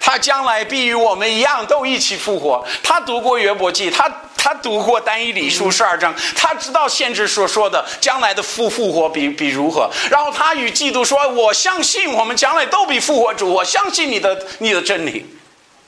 [0.06, 2.62] 他将来必与我们一样，都一起复活。
[2.84, 9.90] 他读过约伯记，他他读过单一礼书十二章，他知道先知所说的将来的复复活比比如何。
[10.12, 15.26] 然后他与基督说：“我相信我们将来都比复活主，我相信你的你的真理，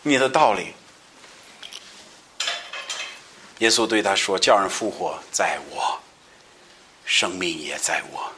[0.04, 0.74] 你的道理。”
[3.60, 6.00] 耶稣对他说：“叫人复活在我，
[7.04, 8.32] 生命也在我。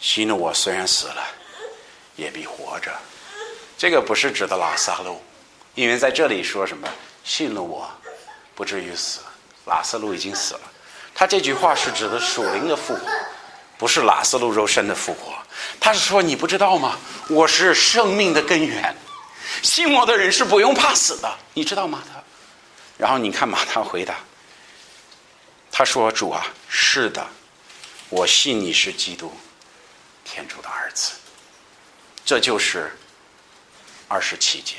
[0.00, 1.24] 信了我，虽然死了，
[2.16, 2.90] 也必活着。
[3.80, 5.18] 这个不是指的拉萨路，
[5.74, 6.86] 因为在这里说什么
[7.24, 7.90] 信了我，
[8.54, 9.20] 不至于死。
[9.64, 10.60] 拉萨路已经死了。
[11.14, 13.10] 他这句话是指的属灵的复活，
[13.78, 15.32] 不是拉萨路肉身的复活。
[15.80, 16.98] 他是说你不知道吗？
[17.30, 18.94] 我是生命的根源，
[19.62, 22.02] 信我的人是不用怕死的，你知道吗？
[22.12, 22.22] 他，
[22.98, 24.16] 然后你看马他回答，
[25.72, 27.26] 他说：“主啊，是的，
[28.10, 29.32] 我信你是基督，
[30.22, 31.12] 天主的儿子。”
[32.26, 32.94] 这就是
[34.10, 34.74] 二十七节。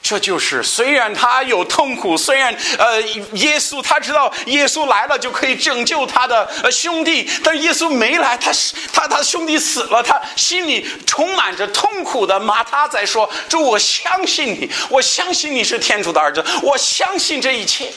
[0.00, 3.02] 这就是虽然他有痛苦，虽然呃，
[3.32, 8.52] 耶稣他知道耶稣来了就可以拯救他的兄弟，但耶稣没来，他
[8.92, 12.38] 他他兄弟死了，他心里充满着痛苦的。
[12.38, 17.92] 马他在说：“主，我相信你，我相信你是天主的儿子，我相信这一切。”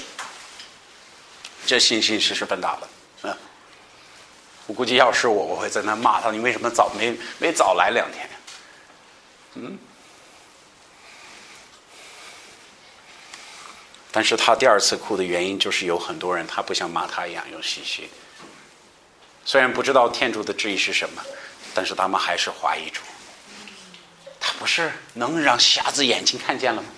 [1.67, 2.89] 这信心是十分大的。
[3.21, 3.38] 嗯，
[4.65, 8.27] 我估计要是我，我会在那骂他：“你为什么早没没早来两天？”
[9.55, 9.77] 嗯。
[14.12, 18.09] 但是他第二次哭的原因，就是有很多人他不像马他一样有信心。
[19.45, 21.23] 虽然不知道天主的旨意是什么，
[21.73, 23.01] 但是他们还是怀疑主。
[24.39, 26.89] 他不是能让瞎子眼睛看见了吗？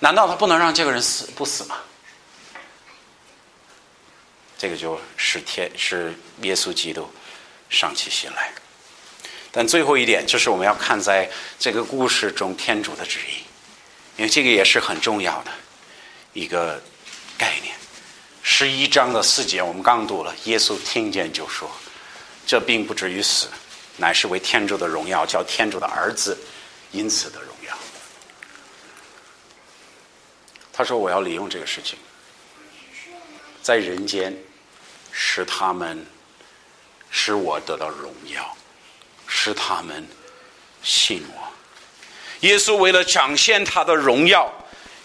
[0.00, 1.78] 难道他不能让这个人死不死吗？
[4.56, 7.08] 这个就是天是耶稣基督
[7.68, 8.52] 上起心来。
[9.56, 13.44] 但最后一点就是我们要看在这个故事中天主的旨意，
[14.16, 15.52] 因为这个也是很重要的。
[16.32, 16.82] 一个
[17.38, 17.72] 概念，
[18.42, 20.34] 十一章的四节我们刚读了。
[20.46, 21.70] 耶稣听见就说
[22.44, 23.46] ：“这并不至于死，
[23.96, 26.36] 乃是为天主的荣耀，叫天主的儿子
[26.90, 27.78] 因此的荣耀。”
[30.72, 31.96] 他说：“我要利用这个事情，
[33.62, 34.36] 在人间
[35.12, 36.04] 使他们
[37.08, 38.56] 使我得到荣耀，
[39.34, 40.06] 使他们
[40.84, 41.42] 信我。”
[42.46, 44.52] 耶稣为了展现他的荣耀。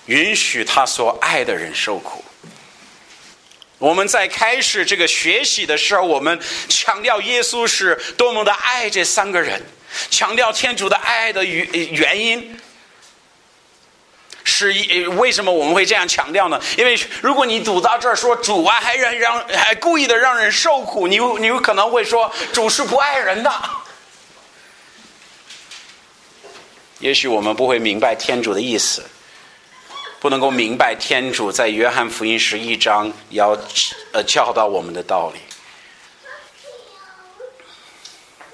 [0.06, 2.26] 允许他所爱的人受苦。
[3.78, 9.62] 我们在开始这个学习的时候，我们强调耶稣是多么的爱这三个人，
[10.10, 12.60] 强调天主的爱的原原因，
[14.44, 14.74] 是
[15.10, 16.60] 为什么我们会这样强调呢？
[16.76, 23.54] 因为如果你读到这儿说主啊，还让让还故意的让人受苦，你你有可能会说主是不爱人的。
[27.00, 29.04] 也许我们不会明白天主的意思。
[30.22, 33.58] 不能够明白天主在约翰福音十一章要
[34.12, 35.40] 呃教导我们的道理。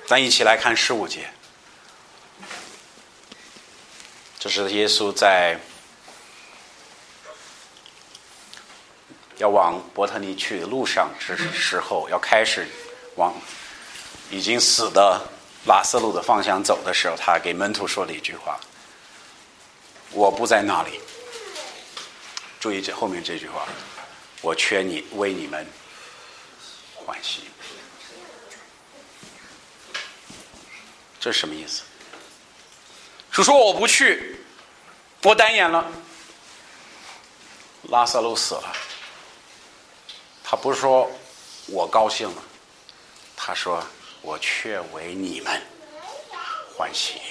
[0.05, 1.27] 咱一起来看十五节，
[4.38, 5.60] 这是耶稣在
[9.38, 12.67] 要往伯特尼去的路上之时候，要开始
[13.15, 13.34] 往
[14.29, 15.19] 已经死的
[15.65, 18.60] 拉斯路的方向走的时候，他给门徒说了一句话
[20.12, 20.99] ：“我不在那里。”
[22.60, 23.67] 注意这后面这句话，
[24.41, 25.67] 我劝你为你们
[26.95, 27.43] 欢喜，
[31.19, 31.84] 这是什么意思？
[33.32, 34.39] 主说我不去，
[35.23, 35.86] 我单眼了，
[37.89, 38.75] 拉萨路死了，
[40.43, 41.12] 他不是说
[41.67, 42.43] 我高兴了，
[43.36, 43.86] 他说
[44.25, 45.61] 我却为你们
[46.75, 47.21] 欢喜。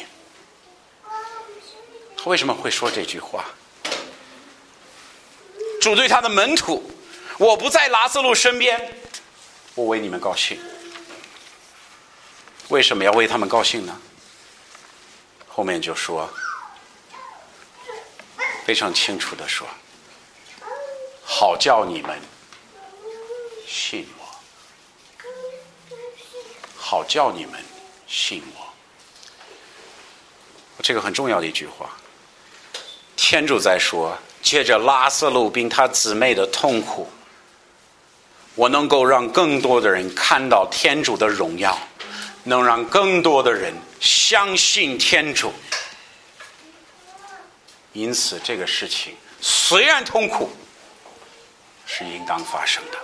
[2.16, 3.44] 他为什么会说这句话？
[5.80, 6.88] 主对他的门徒，
[7.36, 8.96] 我不在拉斯路身边，
[9.74, 10.58] 我为你们高兴。
[12.68, 14.00] 为什么要为他们高兴呢？
[15.48, 16.32] 后面就说，
[18.64, 19.66] 非常清楚的说，
[21.24, 22.18] 好叫你们
[23.66, 24.23] 信我，
[26.86, 27.58] 好叫你们
[28.06, 28.68] 信我。
[30.82, 31.88] 这个很重要的一句话，
[33.16, 34.14] 天主在说。
[34.42, 37.10] 借着拉斯路并他姊妹的痛苦，
[38.54, 41.74] 我能够让更多的人看到天主的荣耀，
[42.42, 45.50] 能让更多的人相信天主。
[47.94, 50.50] 因此，这个事情虽然痛苦，
[51.86, 52.98] 是应当发生的。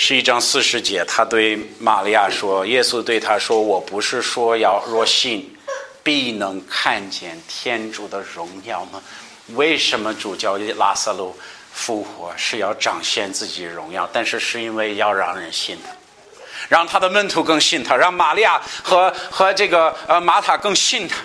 [0.00, 5.52] 是一章四十节，他对玛利亚说：“耶稣对他说，我不是说要若信。”
[6.04, 9.02] 必能看见天主的荣耀吗？
[9.48, 11.36] 为什么主教拉萨路
[11.72, 14.08] 复活是要彰显自己荣耀？
[14.12, 15.90] 但是是因为要让人信他，
[16.68, 21.16] 让他的门徒更信他，让玛利亚和和这个呃玛塔更信他。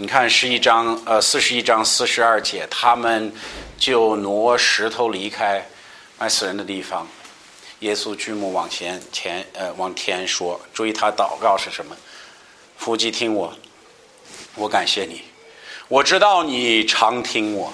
[0.00, 3.32] 你看十一章，呃，四十一章四十二节，他们
[3.76, 5.66] 就挪石头离开
[6.20, 7.04] 卖死人的地方。
[7.80, 11.96] 耶稣举目往前，前呃往天说：“注意他祷告是什么？
[12.76, 13.52] 夫妻听我，
[14.54, 15.24] 我感谢你，
[15.88, 17.72] 我知道你常听我，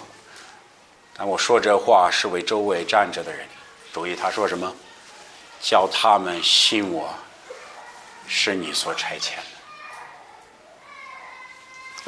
[1.14, 3.46] 但我说这话是为周围站着的人。
[3.92, 4.74] 注意他说什么？
[5.60, 7.14] 叫他们信我
[8.26, 9.32] 是你所差遣。”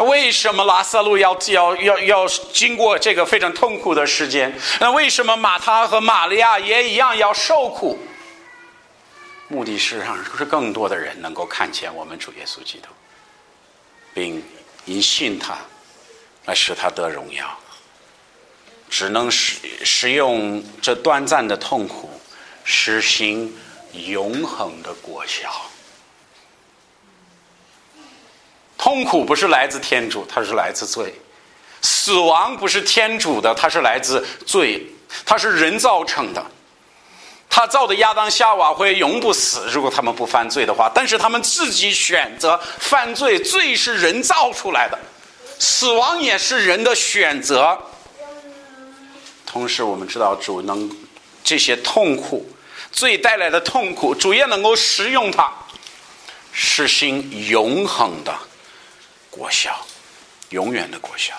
[0.05, 4.53] 为什么拉萨路要要要要经过这个非常痛苦的时间？
[4.79, 7.99] 那为什么马他和玛利亚也一样要受苦？
[9.49, 12.89] 目的是让是更多的人能够看见我们主耶稣基督，
[14.13, 14.43] 并
[14.85, 15.57] 因信他
[16.45, 17.59] 来使他得荣耀。
[18.89, 22.09] 只能使使用这短暂的痛苦，
[22.65, 23.53] 实行
[23.93, 25.51] 永恒的果效。
[28.87, 31.07] 痛苦不是来自天主，它是来自罪；
[31.83, 34.81] 死亡不是天主的，它是来自罪，
[35.25, 36.41] 它是人造成的。
[37.51, 40.89] 他造的亚当夏娃会永不死，如果他们不犯罪的话。
[40.95, 44.97] 但是他们自己选择犯罪，罪是人造出来的，
[45.59, 47.77] 死亡也是人的选择。
[49.45, 50.89] 同时，我们知道主能
[51.43, 52.49] 这些痛苦，
[52.93, 55.53] 罪带来的痛苦，主也能够使用它，
[56.53, 58.33] 实行永恒的。
[59.37, 59.87] 果效，
[60.49, 61.35] 永远的果效。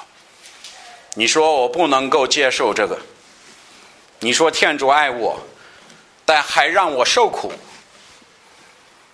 [1.15, 2.97] 你说我不能够接受这个。
[4.19, 5.39] 你说天主爱我，
[6.25, 7.51] 但还让我受苦，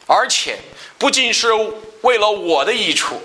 [0.05, 0.57] 而且
[0.97, 1.53] 不仅是
[2.01, 3.21] 为了我的益处，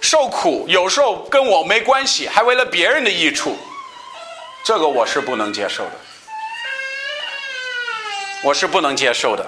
[0.00, 3.56] 受苦有时候跟我没关系，还为了别人的益处，
[4.64, 5.92] 这个我是不能接受的。
[8.44, 9.46] 我是不能接受的。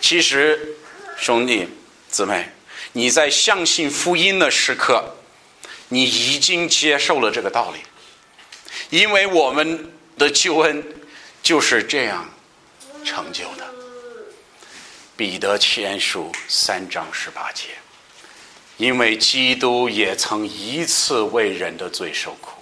[0.00, 0.76] 其实，
[1.16, 1.68] 兄弟
[2.10, 2.48] 姊妹。
[2.92, 5.14] 你在相信福音的时刻，
[5.88, 7.80] 你已经接受了这个道理，
[8.90, 10.82] 因为我们的救恩
[11.42, 12.28] 就是这样
[13.04, 13.66] 成就的。
[15.16, 17.64] 彼得前书三章十八节，
[18.76, 22.57] 因为基督也曾一次为人的罪受苦。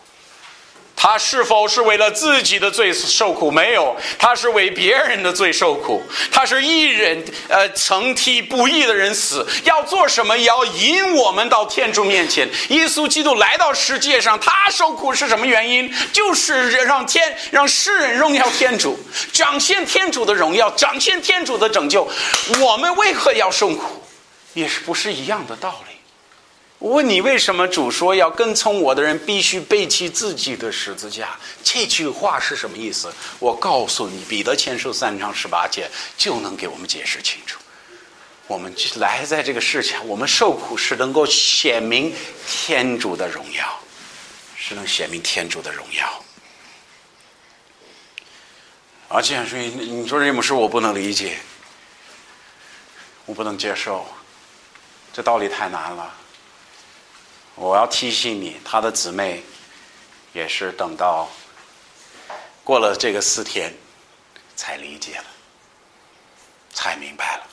[0.96, 3.50] 他是否是为了自己的罪受苦？
[3.50, 6.02] 没有，他是为别人的罪受苦。
[6.32, 9.46] 他是义人，呃，曾替不义的人死。
[9.64, 10.36] 要做什么？
[10.38, 12.48] 要引我们到天主面前。
[12.70, 15.92] 耶稣基督来到世界上，他受苦是什么原因？
[16.12, 18.98] 就是让天让世人荣耀天主，
[19.32, 22.08] 展现天主的荣耀，展现天主的拯救。
[22.60, 24.02] 我们为何要受苦？
[24.54, 25.85] 也是不是一样的道理？
[26.78, 31.38] 我问你，为什么主说要跟从我的人必须背起自己的十字架？
[31.64, 33.10] 这句话是什么意思？
[33.38, 37.58] 我告诉你，彼得前书三章十八节就能给我们解释清楚。
[38.46, 42.14] 我们来在这个世上，我们受苦是能够显明
[42.46, 43.80] 天主的荣耀，
[44.54, 46.22] 是能显明天主的荣耀。
[49.08, 51.38] 而且，所以你说这么说，我不能理解，
[53.24, 54.06] 我不能接受，
[55.12, 56.14] 这道理太难了。
[57.56, 59.42] 我要提醒你，他的姊妹
[60.34, 61.26] 也是等到
[62.62, 63.74] 过了这个四天
[64.54, 65.24] 才理解了，
[66.74, 67.46] 才明白了。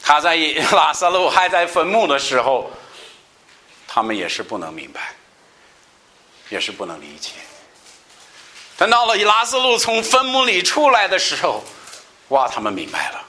[0.00, 0.36] 他在
[0.70, 2.70] 拉萨路还在坟墓的时候，
[3.88, 5.12] 他们也是不能明白，
[6.48, 7.32] 也是不能理解。
[8.76, 11.64] 等到了拉萨路从坟墓里出来的时候，
[12.28, 13.20] 哇，他们明白了。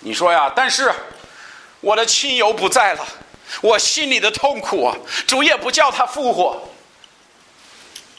[0.00, 0.92] 你说呀，但是。
[1.80, 3.06] 我的亲友不在了，
[3.60, 4.96] 我心里的痛苦啊！
[5.26, 6.68] 主也不叫他复活，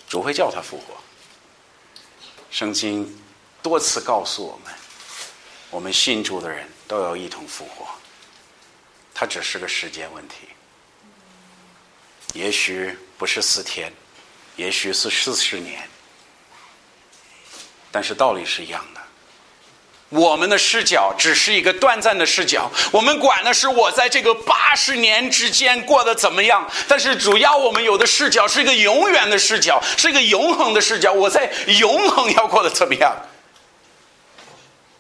[0.08, 0.96] 主会叫他复活。
[2.50, 3.20] 圣经
[3.62, 4.74] 多次告诉我们，
[5.70, 7.88] 我们信主的人都要一同复活，
[9.14, 10.48] 它只是个时间问题。
[12.34, 13.92] 也许不是四天，
[14.56, 15.90] 也许是四十年，
[17.92, 18.97] 但是道理是一样的。
[20.10, 26.66] 我们的视角只是一个短暂的视角，我们管的是我在这个八十年之间过得怎么样。
[26.88, 31.12] 但是主要我们有的视角是一个永远的视角，是一个永恒的视角。
[31.12, 33.14] 我在永恒要过得怎么样？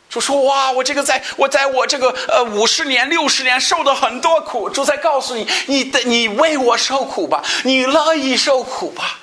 [0.09, 9.19] 就说哇，我这个在我在我这个呃五十年、六十年受了很多苦，主在告诉你，你的你为我受苦吧，你乐意受苦吧，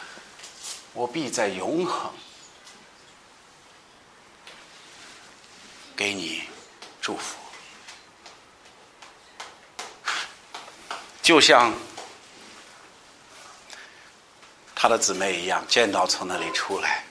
[0.93, 2.11] 我必在永恒。
[5.97, 6.42] 给你
[7.01, 7.36] 祝福，
[11.22, 11.72] 就像
[14.74, 17.05] 他的姊妹一样，见到从那里出来。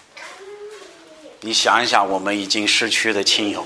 [1.40, 3.66] 你想一想，我们已经失去的亲友，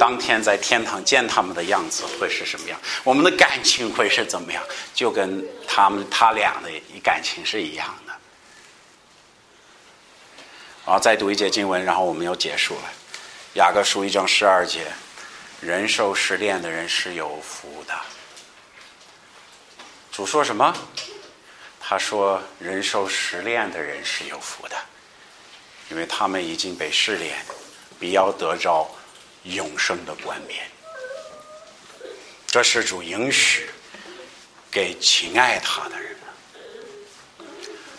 [0.00, 2.80] 当天在天堂见他们的样子会是什么样？
[3.04, 4.62] 我们的感情会是怎么样？
[4.94, 6.70] 就跟他们他俩的
[7.02, 8.12] 感情是一样的。
[10.84, 12.92] 好再读一节经文，然后我们又结束了。
[13.56, 14.86] 雅各书一章十二节：
[15.62, 17.94] 人受试炼的人是有福的。
[20.12, 20.76] 主说什么？
[21.80, 24.76] 他说：“人受试炼的人是有福的，
[25.90, 27.34] 因为他们已经被试炼，
[27.98, 28.86] 必要得着
[29.44, 30.62] 永生的冠冕。”
[32.46, 33.70] 这是主应许
[34.70, 37.46] 给亲爱他的人的。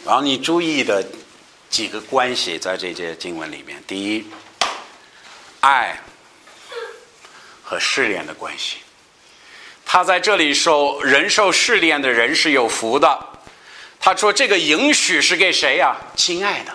[0.05, 1.03] 然后你注意的
[1.67, 4.23] 几个关系在这节经文里面：第一，
[5.67, 5.99] 爱
[7.61, 8.77] 和试炼的关系。
[9.85, 13.19] 他在这里受人受试炼的人是有福的。
[13.99, 15.97] 他说：“这个允许是给谁呀？
[16.15, 16.71] 亲爱的，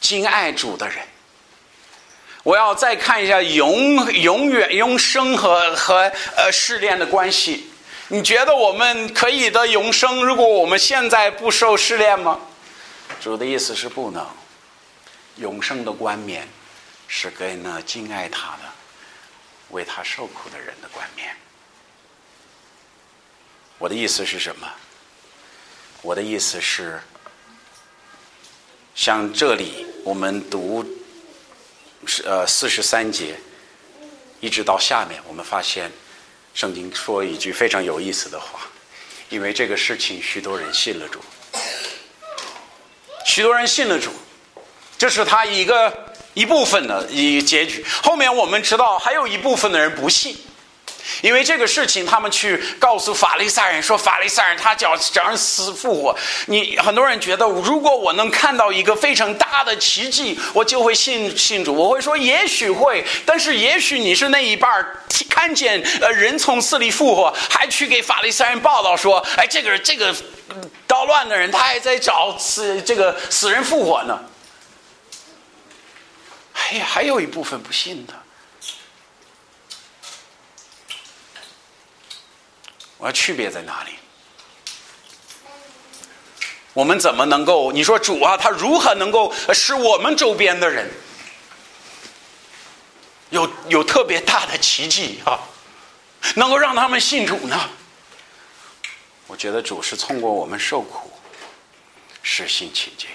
[0.00, 0.98] 敬爱主的人。
[2.44, 7.70] 我要再看一下永永远永生和和呃试炼的关系。
[8.08, 10.24] 你觉得我们可以得永生？
[10.24, 12.38] 如果我们现在不受试炼吗？
[13.20, 14.24] 主的意思是不能。
[15.36, 16.46] 永生的冠冕
[17.14, 18.62] 是给那敬爱他的、
[19.68, 21.28] 为他受苦的人的冠冕。”
[23.76, 24.66] 我的意思是什么？
[26.00, 26.98] 我的意思是，
[28.94, 30.82] 像这里我们读
[32.06, 33.38] 是呃四十三节，
[34.40, 35.92] 一直到下面，我们发现
[36.54, 38.60] 圣经说一句非常有意思的话，
[39.28, 41.20] 因为这个事情许多人信了主，
[43.26, 44.10] 许多人信了主，
[44.96, 46.01] 这是他一个
[46.34, 47.84] 一部分的一结局。
[48.02, 50.36] 后面我们知道还有一部分的人不信。
[51.20, 56.16] 因为这个事情，他们去告诉法利赛人说：“法利赛人，他叫叫人死复活。”
[56.46, 61.74] 你很多人觉得，如果我能看到一个非常大的奇迹，我就会信信主。
[61.74, 64.70] 我会说，也许会，但是也许你是那一半
[65.28, 70.14] 看见呃人从死里复活，还去给法利赛人报道说：“哎，这个这个
[70.86, 74.18] 捣乱的人，他还在找死这个死人复活呢。”
[76.78, 78.14] 还还有一部分不信的。
[82.98, 83.92] 我要区别在哪里？
[86.72, 87.70] 我们怎么能够？
[87.72, 90.90] 你说主啊，他如何能够使我们周边的人
[93.30, 95.38] 有有特别大的奇迹啊？
[96.36, 97.70] 能够让他们信主呢？
[99.26, 101.10] 我觉得主是通过我们受苦，
[102.22, 103.08] 实行奇迹。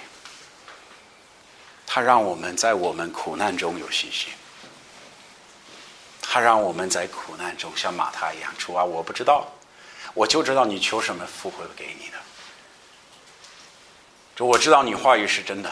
[1.88, 4.30] 他让我们在我们苦难中有信心，
[6.22, 9.48] 他让我们在苦难中像马太一样，主啊，我不知道。
[10.14, 12.18] 我就知道你求什么，父会给你的。
[14.36, 15.72] 就我知道你话语是真的，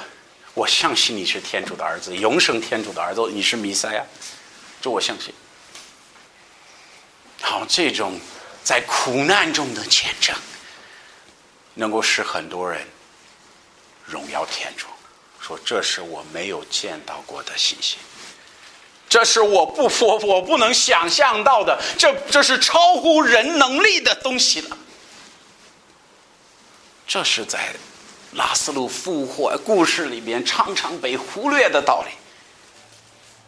[0.53, 4.03] 我相信你是天主的儿子，永生天主的儿子，你是弥赛亚，
[4.81, 5.33] 这我相信。
[7.41, 8.19] 好，这种
[8.63, 10.35] 在苦难中的见证，
[11.73, 12.87] 能够使很多人
[14.05, 14.87] 荣耀天主，
[15.45, 17.99] 说这是我没有见到过的信心。
[19.07, 24.75] 这是我不我我不能想象到的，这这是超乎人能力的东西了。
[27.05, 27.75] 这是在
[28.31, 32.09] 拉斯路复活故事里边常常被忽略的道理。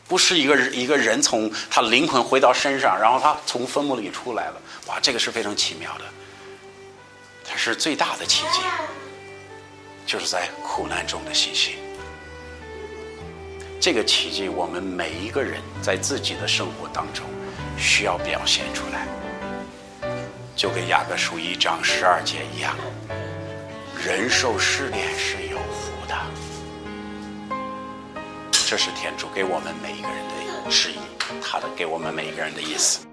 [0.08, 4.62] 不是一个一个人从他灵魂回到身上，然后他从坟墓里出来了。
[4.86, 6.06] 哇，这个是非常奇妙的。
[7.44, 8.60] 它是最大的奇迹，
[10.06, 11.74] 就是在苦难中的信心。
[13.80, 17.26] 这个奇迹，我们每一个人在自己的生活当中
[17.78, 19.08] 需要表现出来，
[20.56, 22.76] 就跟雅各书一章十二节一样，
[24.04, 26.16] 人受试炼是有福的，
[28.52, 30.98] 这是天主给我们每一个人的旨意，
[31.42, 33.06] 他的给我们每一个人的意思。